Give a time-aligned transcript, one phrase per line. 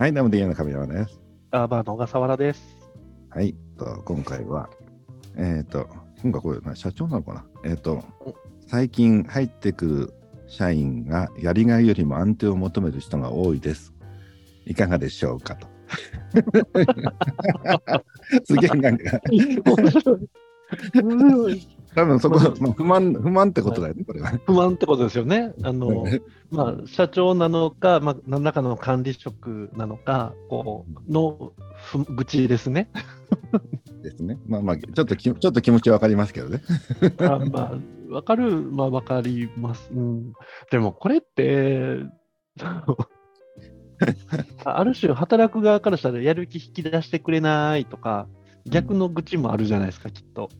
[0.00, 1.20] はい、どうも DA の神山です。
[1.50, 2.62] アーバーの小笠原です。
[3.28, 4.70] はい、と今回は、
[5.36, 5.86] えっ、と、
[6.22, 7.44] 今回これ、な社長なのかな？
[7.66, 8.02] えっ、と、
[8.66, 10.14] 最近入ってくる
[10.48, 13.92] 社員がやりがいよりも安定を求める人が多いです。
[14.64, 15.68] いかがでしょうかと。
[18.46, 19.20] すげえなんか、
[21.94, 24.30] 多分そこ、まあ、不満、不満ってことだよね、これは。
[24.46, 25.52] 不満ってことですよね。
[25.62, 26.06] あの、
[26.50, 32.90] まあ、社長なのか、まあ、何らかの管理職なのか、こう、のふ愚痴ですね。
[34.02, 34.38] ですね。
[34.46, 36.62] まあまあ、ちょっとき、ちょっと気持ちはわかりますけどね。
[37.20, 39.90] あまあ、わかる、まあ、わかります。
[39.92, 40.32] うん。
[40.70, 41.98] でも、これって、
[44.64, 48.28] ある種、働く側からしたらやる気引き出してくれないとか、
[48.66, 50.50] 逆の愚痴もあるじゃないですか、きっと。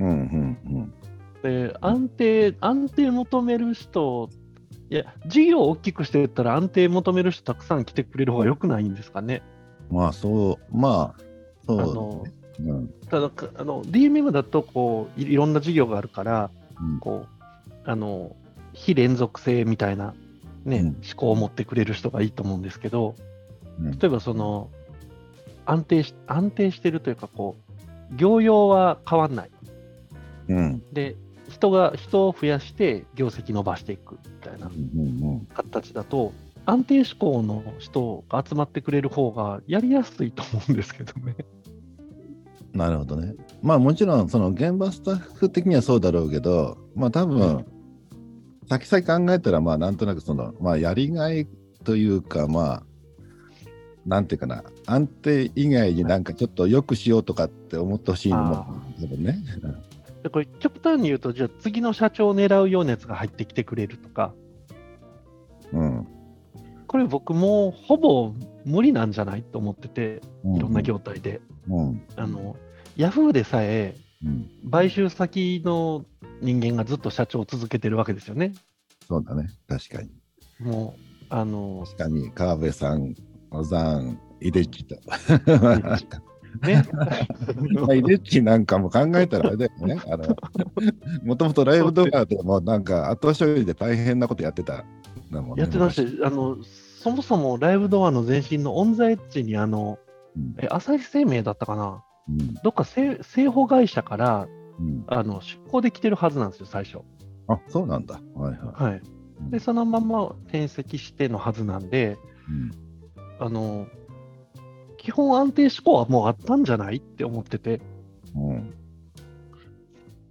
[0.00, 0.92] うんうん
[1.42, 4.28] で安定、安定求める人、
[4.90, 9.42] いや、事業を大きくしていったら安定求める人たくさん来てくれる方が良くないんですかね。
[9.90, 9.96] うん。
[9.98, 11.22] まあ、そう、まあ、
[11.66, 12.24] そうあの
[12.60, 16.50] うんただかあの DMM だとこういいろんな事業があるから、
[16.80, 17.38] うんこう
[17.84, 18.34] あの
[18.74, 20.14] 非連続性みたいな、
[20.64, 23.14] ねうん思考を持ってくれる人がいいと思うんですけど、
[23.80, 24.70] うん例えばその
[25.66, 27.56] 安定し安定してるというかこ
[28.12, 29.50] う、業用は変わんない。
[30.48, 31.16] うんで
[31.48, 34.70] 人が人を増やして業績伸ばしていくみたいな
[35.54, 36.32] 形だと、
[36.66, 41.36] 安定志向の人が集まってくれる方がやりやすいと思うんですけどね。
[42.74, 43.34] なるほどね。
[43.62, 47.64] まあもちろんその現場スタッフ的にはそうだろうけど、まあ多分、
[48.68, 51.48] 先々考えたらまあなんとなくその、まあやりがい
[51.84, 52.82] というかまあ、
[54.04, 58.66] なんていうかな、安定以外になんかちょっと良くしようとかって思ってほしいのもあ
[59.00, 59.38] 多分ね。
[60.22, 64.34] でこれ極端に言うと、じゃあ次の社長を狙うようなやつが入ってきてくれるとか、
[65.72, 66.06] うん。
[66.86, 68.32] これ僕もうほぼ
[68.64, 71.40] 無理なんじゃないと思ってて、うんいろんな業態で。
[71.68, 72.02] うん。
[72.16, 72.56] あの、
[72.96, 73.94] ヤフーでさえ
[74.24, 74.50] うん。
[74.70, 76.04] 買収先の
[76.40, 78.54] 人間がずっと社長を続けてるわけですよね。
[79.06, 79.48] そうだね。
[79.68, 80.10] 確かに。
[80.58, 81.00] もう、
[81.30, 83.14] あの、確かに川辺さん、
[83.50, 84.96] 小山、井出地と。
[86.62, 86.84] ね。
[87.74, 89.98] まあ、イデッチなんかも考えたらあれだよね。
[90.10, 90.36] あの、
[91.24, 94.84] もともとライブ動画でもなんか後処理で大変なことやってたね。
[95.56, 99.98] やってましたあの、そもそもライブドアの前身のオンザエッジに、あの、
[100.36, 104.46] うんえ朝日生命だったかな、うんどっか製製法会社から
[104.78, 106.98] うんあの出向できてるはずなんですよ、最初。
[107.48, 108.20] あ、そうなんだ。
[108.34, 109.02] はいははい。
[109.50, 112.18] で、そのまま転籍してのはずなんで、
[113.40, 113.86] あの、
[115.08, 117.80] 基本安定志向はもうあったんじゃないって思ってて、
[118.36, 118.74] うん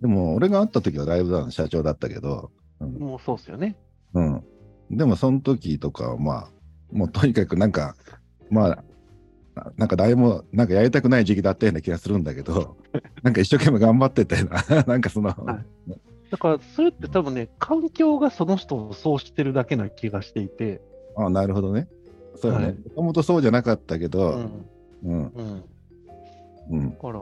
[0.00, 2.50] でも、俺が会った時はライブ社長だったけど、
[2.80, 3.76] うんもうそうっすよね。
[4.14, 4.42] うん。
[4.90, 6.50] でも、その時とかは、まあ、
[6.90, 7.96] もうとにかくなんか、
[8.50, 8.84] まあ、
[9.54, 12.78] ななんか誰もなんかやりたくない時期だったような気がするんだけど、
[13.22, 15.92] なんか一生懸命頑張っててな、 なんかその、はい
[16.30, 20.80] だから、それって多分ね、環境がその人をそうしてるだけな気がしていて、
[21.14, 21.88] あなるほどね。
[22.36, 22.58] そうね。
[22.58, 24.66] はいもともとそうじゃなかったけうど、ん。
[25.04, 25.64] うん、うん。
[26.70, 27.20] うん、だから、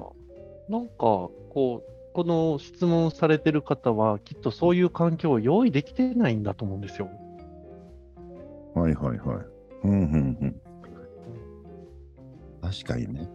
[0.68, 7.08] なんか、こう、この質問されてる方は、きっとそういう環境を用意できてないんだと思うんですよ。
[8.74, 9.46] はいはいはい。
[9.84, 10.60] うん、うん、うん。
[12.62, 13.28] 確かにね。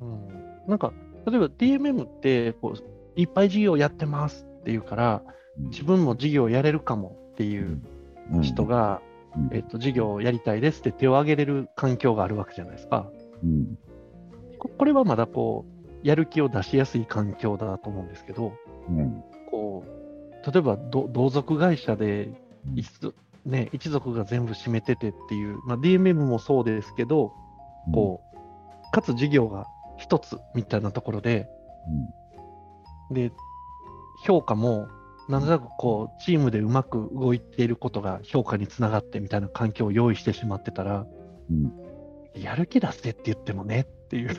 [0.00, 0.28] うん、
[0.66, 0.92] なんか、
[1.26, 5.22] 例えば DMM ってこう、いっぱい事業やってますっていうから、
[5.58, 7.80] 自分も事業やれるかもっていう
[8.32, 9.07] うん人、が、うん
[9.52, 13.10] えっと、事業をやりたいですって手を挙げれる環境があるわけじゃないですか。
[13.42, 13.78] うん、
[14.58, 18.52] ここれはまだこう、やる気を出しやすい環境だと思うんですけど、
[18.88, 22.30] うん、こう、例えばど同族会社で
[22.74, 27.32] 一族、ね、一族が全部占めててっていう、まあ、DMM もそうですけど、
[27.92, 29.66] こう、かつ事業が
[29.96, 31.48] 一つみたいなところで、
[33.10, 33.32] で、
[34.24, 34.88] 評価も、
[35.28, 41.06] なんとなくこう、チームでうまく動いていることが評価につながってみたいな環境を用意してしまってたら、
[41.50, 41.72] うん
[42.34, 44.30] やる気出せって言ってもねっていう。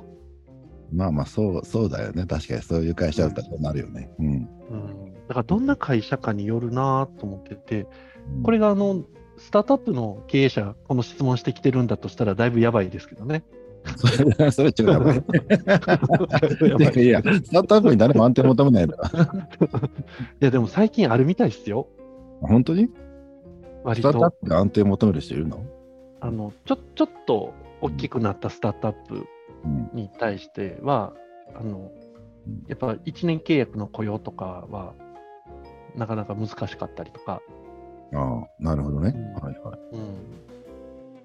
[0.92, 2.24] まあまあ、そう、そうだよね。
[2.24, 4.10] 確かにそういう会社だったらそうなるよね。
[4.18, 4.26] うん。
[4.26, 4.48] うん、
[5.28, 9.04] だからどんな会社かによるなと思ってて、うんこれがあの、
[9.38, 13.42] スタートアップの経営者、この質問してきてるんだとしたら、だいぶやばいですけどね。
[13.96, 15.16] それ、それ違うやばい。
[16.94, 18.96] いやいや、スタートアップに誰も安定求めないんだ。
[20.40, 21.88] いや、でも最近あるみたいですよ。
[22.42, 22.88] 本当に？
[23.84, 24.36] 割スタートアッと。
[24.42, 25.64] プで安定求める人いるの？
[26.20, 29.26] あの、ちょ、ちょっと大きくなったスタートアップ
[29.64, 29.90] うん。
[29.94, 31.12] に対しては、
[31.54, 31.90] あの
[32.46, 34.94] うん、やっぱ1年契約の雇用とかは、
[35.96, 37.40] なかなか難しかったりとか、
[38.12, 39.12] ああ、なるほどね。
[39.14, 39.78] うんはいはい。
[39.92, 40.14] うん、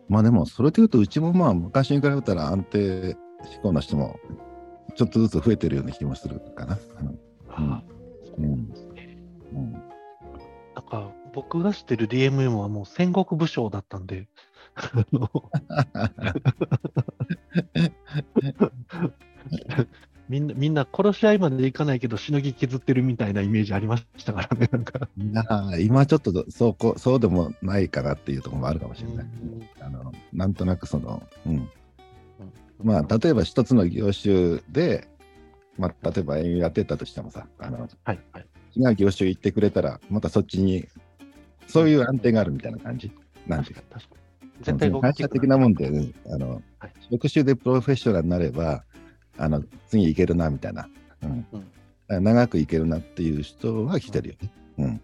[0.08, 4.20] まあでも、それで言うと、うちもまあ昔に比べたら安定志向の人も
[4.96, 6.78] ちょっとずつ増えてるような気もするかな。
[10.76, 14.28] なんか、僕が知ってる DMM はもう戦国武将だったんで、
[14.76, 15.30] あ の
[20.36, 25.08] みんな、みんな殺し合いまでいかないけど、しのぎ削ってるみたいなイメージありましたからね、なんか。
[25.18, 29.26] いやー今ちょっとそうこそうでもないかなっていうところもあるかもしれない。
[29.80, 31.70] あのなんとなくその、うん、
[32.84, 35.08] まあ例えば一つの業種で、
[35.78, 38.46] まあ、例えばやってたとしてもさあのはい、はい。
[38.76, 40.86] 違う業種行ってくれたらまたそっちに
[41.68, 43.10] そういう安定があるみたいな感じ？
[43.48, 43.84] なんていうか。
[44.64, 46.94] 確かに、会社的なもんで、ね、あの、はい。
[47.12, 48.86] 職種でプロフェッショナルになれば
[49.38, 50.88] あの次いけるなみたいな、
[51.24, 51.72] うんうん
[52.08, 54.52] 長くいけるなっていう人は来てるよね。
[54.78, 55.02] うん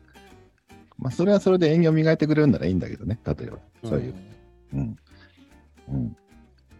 [1.02, 4.16] まあ、それはそれで営業磨いてくれるならいいんだけどね、例えば、そういう。
[4.74, 4.98] うん。
[5.90, 6.16] うん。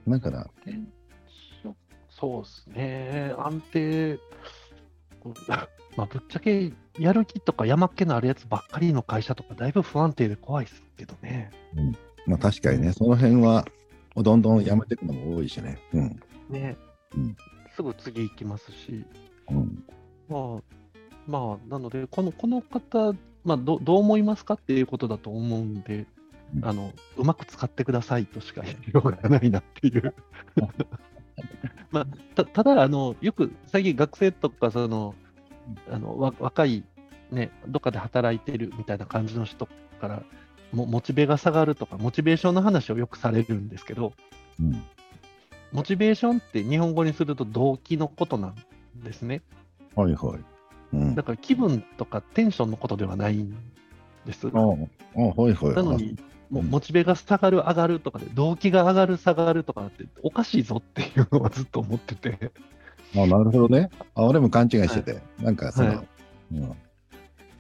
[0.08, 0.94] だから、うん
[1.64, 1.76] そ
[2.08, 4.20] そうですね、安定、
[5.98, 11.50] まあ、ぶっちゃけやる気とか山っ気のあるやつばっかりの会社とか、だいぶ不安定で怖いですけどね。
[12.28, 13.66] まあ確かにね、その辺は、
[14.16, 15.80] どんどんやめていくのも多いしね。
[15.94, 16.20] うん。
[16.50, 16.78] ね、
[17.16, 17.36] うん
[17.76, 19.06] すぐ次行きますし、
[19.50, 19.84] うん。
[20.28, 20.62] まあ、
[21.28, 23.14] まあ、なので、このこの方、
[23.44, 26.06] まあど、どう思いますかっていうことだと思うんで、
[26.56, 30.14] うんあのうまく使ってくださいとしか言いようがないなっていう。
[31.92, 35.16] まあ、たただあの、よく最近学生とかその
[35.90, 36.84] あのわ若い、
[37.32, 39.66] ね、どっかで働いてるみたいな感じの人
[40.02, 40.24] から
[40.74, 44.12] もモチベが下がるとか、モチベーションの話をよくされるんですけど、
[44.60, 44.84] うん。
[45.72, 48.56] モチベーションって日本語にすると動機のことなん
[49.04, 49.42] ですね。
[49.96, 50.40] はいはい。
[50.94, 51.16] うん。
[51.16, 53.56] だから気分とかテンションのことではないん
[54.26, 54.48] です。
[54.48, 54.76] ああ、は
[55.50, 55.76] いはい。
[55.76, 56.18] なのに、
[56.50, 62.52] もううんモチベが下がる、上がるとかで、動機が上がる、下がるとかって、おかしいぞっていうのはずっと思ってて、
[63.16, 63.90] あなるほどね。
[64.16, 66.08] あ俺も勘違いしてて、なんかその、はい
[66.54, 66.76] うん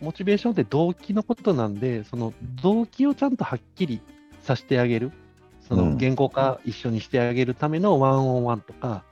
[0.02, 2.34] モチベーションって動機のことなんで、その
[2.64, 4.02] 動機をちゃんとはっきり
[4.42, 5.12] させてあげる、
[5.76, 9.04] そうんの言語化一緒にしてあげるためのワンオンワンとか、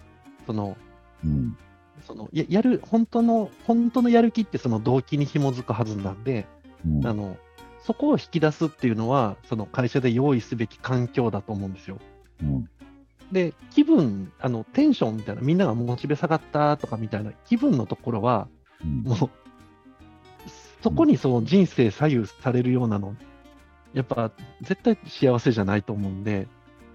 [0.45, 0.77] その
[1.23, 1.57] うん。
[2.05, 6.47] そのややる本当の、本当のやる気ってその動機に紐づくはずなんで、
[6.85, 7.37] うんあの
[7.81, 11.97] そこを引き出すっていうのは、その会社で用意すべき環境だと思うんですよ。
[12.41, 12.69] うん
[13.31, 18.47] で、気分、あのテンションみたいな、みんながモチベ下がったとかみたいな気分のところは、
[18.83, 19.29] うんもう、
[20.81, 23.15] そこにその人生左右されるようなの、
[23.93, 24.31] やっぱ
[24.61, 26.47] 絶対幸せじゃないと思うんで、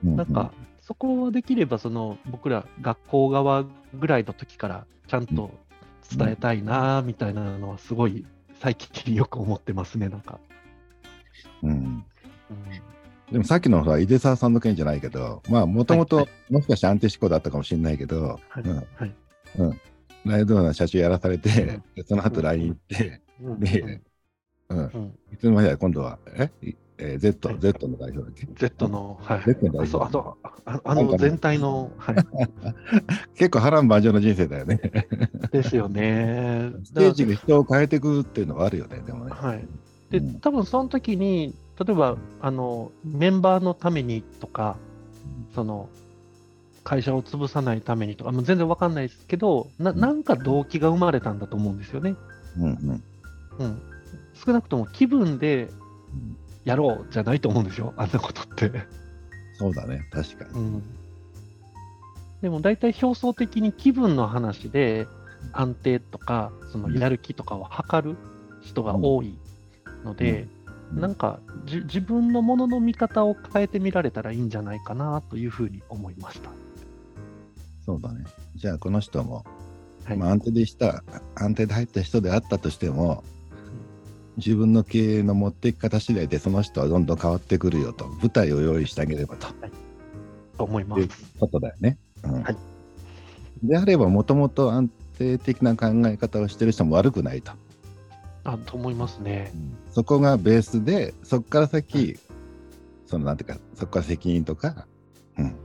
[0.04, 3.64] うんなんか、そこはできれば、その僕ら学校側
[3.98, 5.50] ぐらいの時からちゃんと
[6.14, 8.26] 伝えたいなみたいなのは、すごい
[8.60, 10.38] 最近よく思ってますね、なんか。
[11.62, 11.70] うん。
[11.70, 12.04] うん。
[13.32, 18.76] でもさっきのほら井出沢さんの件じゃないけど、まあもともともしかして安定志向だったかもしれないけど、はいうん。
[18.76, 19.14] はい。
[20.26, 21.82] ライドの社長やらされて、うん。
[21.94, 23.60] でその後 LINE 行って、うん。
[23.60, 24.02] で、
[24.68, 25.18] うん、うん。
[25.32, 26.50] いつの間にか今度は、え？
[26.62, 32.16] いえー Z、はい Z の代表だっけ？Z の、はい、Z の代表あそうあとああの全体の、はい、
[33.34, 34.80] 結構波乱万丈の人生だよね。
[35.50, 36.72] ですよね。
[36.84, 39.32] ステージが人を変えていくっていうのはあるよね、でもね。
[39.32, 39.66] はい。
[40.10, 41.54] で、うん多分その時に、
[41.84, 44.76] 例えば、あの、メンバーのためにとか、
[45.54, 45.88] その、
[46.84, 52.14] 会社を潰さないためにとか、もう全然わかんないですけど、ななんか動機が生まれたんだと思うんですよね。
[52.58, 53.02] うんうん
[53.58, 53.82] うん。
[54.34, 55.70] 少なくとも気分で
[56.64, 58.70] やろうじゃないと思うんですよ、 あんなことって。
[59.54, 60.50] そうだね、確かに。
[60.50, 60.82] うん。
[62.42, 65.06] でも大体表層的に気分の話で
[65.52, 68.16] 安定とか、そのやる気とかを測る
[68.60, 69.36] 人が多い
[70.04, 76.50] ので、うんなんかじ自分のものの見方を変えてみられたらいいんじゃないかなというふうに思いました。
[77.84, 78.24] そうだね。
[78.54, 79.44] じゃあ、この人も、
[80.04, 81.02] はいまあ、安定でした、
[81.34, 83.24] 安定で入った人であったとしても、
[84.36, 89.48] 自分の経営の持っていき方次第でその人はどんどん変わってくるよと、舞台を用意してあげればと
[90.58, 91.34] と思いまいうす。
[91.38, 91.98] ことだよね。
[92.24, 92.56] うんはい
[93.62, 97.52] であれば、もともと安定的な考え方をしてる人も悪くないと。
[98.44, 99.52] あと思いますね。
[99.90, 102.18] そこがベースで、そこから先、
[103.06, 104.86] そのなんていうか、そこから責任とか、
[105.38, 105.56] うん、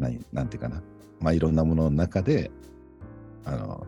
[0.00, 0.82] 何なんていうかな、
[1.20, 2.50] まあいろんなものの中で、
[3.44, 3.86] あの、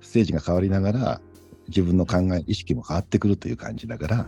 [0.00, 1.20] ステージが変わりながら、
[1.68, 4.26] 自分の考え、意識も変わってくるという感じだから、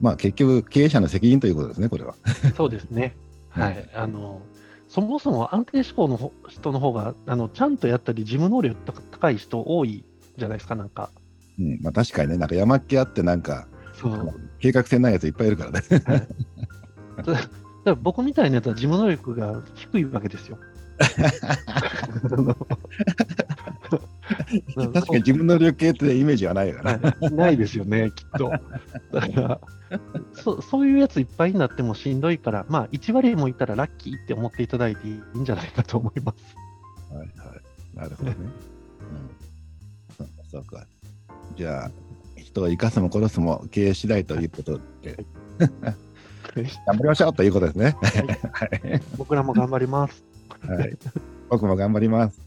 [0.00, 2.14] まあ結局、経営者の責任ということですね、これは。
[2.56, 3.14] そうですね。
[3.18, 3.24] うん
[3.62, 3.88] はい。
[3.94, 4.42] あの、
[4.88, 8.76] そもそも安定志向のほ人の方が、あの、ちゃんとやったり、事務能力
[9.10, 10.04] 高い人多い
[10.36, 11.10] じゃないですか、なんか。
[11.58, 14.40] うん、まあ確かにね、なんか山っ気あって、なんか、そう。
[14.58, 15.82] 計画性ないやついっぱいいるからね。
[17.22, 17.48] か
[17.84, 20.58] ら僕みたいなやつは事務能力が低いわけですよ。
[24.74, 26.98] 確かに自分の旅系ってイメージはないから。
[26.98, 28.50] は いないですよね、きっと。
[29.12, 29.60] だから
[30.32, 36.56] そ、そういうやついっぱいになってもしんどいから、まあ、1割もいたらラッキーって思っていただいていいんじゃないかと思います。
[37.14, 37.96] はいはい。
[37.96, 38.36] なるほどね。
[38.38, 38.56] うん、
[40.16, 40.86] そうかそうか。
[41.56, 41.90] じゃあ、
[42.36, 45.24] 人を生かすも殺すも経営次第ということで、
[46.86, 47.96] 頑張りましょうということですね。
[48.52, 49.02] はい。
[49.16, 50.24] 僕らも頑張ります。
[50.66, 50.96] はい、
[51.48, 52.40] 僕も頑張ります。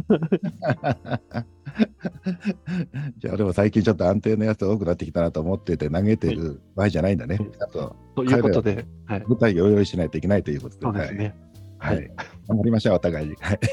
[3.18, 7.38] じゃあ、俺も最近ちょっと安定のやつ多くなってきたなと思ってて投げてる場合じゃないんだね。
[7.72, 10.82] と、ということで、はい、舞台を用意しないといけないということで。
[10.82, 11.34] そうですね。
[11.78, 11.96] はい。
[11.96, 12.10] はい。
[12.48, 13.36] 頑張りましょう、お互いに。
[13.40, 13.58] はい。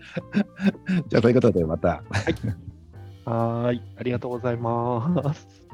[1.08, 2.02] じゃあ、ということで、また。
[3.24, 5.69] はーい、ありがとうございます。